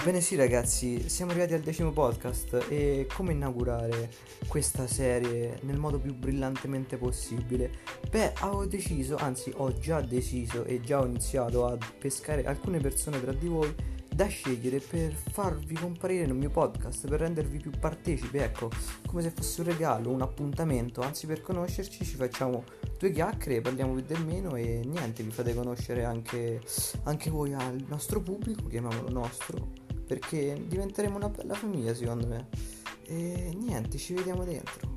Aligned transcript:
Ebbene 0.00 0.22
sì 0.22 0.34
ragazzi, 0.34 1.10
siamo 1.10 1.32
arrivati 1.32 1.52
al 1.52 1.60
decimo 1.60 1.90
podcast 1.90 2.68
e 2.70 3.06
come 3.14 3.34
inaugurare 3.34 4.10
questa 4.46 4.86
serie 4.86 5.58
nel 5.64 5.76
modo 5.76 5.98
più 5.98 6.14
brillantemente 6.14 6.96
possibile? 6.96 7.70
Beh, 8.08 8.32
ho 8.40 8.64
deciso, 8.64 9.16
anzi 9.16 9.52
ho 9.54 9.76
già 9.76 10.00
deciso 10.00 10.64
e 10.64 10.80
già 10.80 11.00
ho 11.00 11.04
iniziato 11.04 11.66
a 11.66 11.76
pescare 11.98 12.46
alcune 12.46 12.80
persone 12.80 13.20
tra 13.20 13.34
di 13.34 13.46
voi 13.46 13.74
da 14.08 14.26
scegliere 14.26 14.80
per 14.80 15.12
farvi 15.12 15.74
comparire 15.74 16.24
nel 16.24 16.34
mio 16.34 16.50
podcast, 16.50 17.06
per 17.06 17.20
rendervi 17.20 17.58
più 17.58 17.70
partecipi, 17.78 18.38
ecco, 18.38 18.70
come 19.06 19.20
se 19.20 19.30
fosse 19.30 19.60
un 19.60 19.66
regalo, 19.66 20.10
un 20.10 20.22
appuntamento, 20.22 21.02
anzi 21.02 21.26
per 21.26 21.42
conoscerci 21.42 22.06
ci 22.06 22.16
facciamo 22.16 22.64
due 22.98 23.12
chiacchiere, 23.12 23.60
parliamo 23.60 23.92
più 23.92 24.04
del 24.04 24.24
meno 24.24 24.56
e 24.56 24.80
niente, 24.82 25.22
vi 25.22 25.30
fate 25.30 25.54
conoscere 25.54 26.04
anche, 26.04 26.60
anche 27.02 27.28
voi 27.28 27.52
al 27.52 27.84
nostro 27.86 28.20
pubblico, 28.20 28.66
chiamiamolo 28.66 29.10
nostro, 29.10 29.79
perché 30.10 30.60
diventeremo 30.66 31.14
una 31.14 31.28
bella 31.28 31.54
famiglia 31.54 31.94
secondo 31.94 32.26
me. 32.26 32.48
E 33.06 33.54
niente, 33.56 33.96
ci 33.96 34.12
vediamo 34.12 34.42
dentro. 34.42 34.89